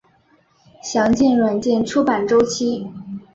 [0.81, 2.87] 详见软件出版周期。